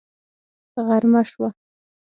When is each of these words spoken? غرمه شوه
غرمه 0.87 1.21
شوه 1.31 1.49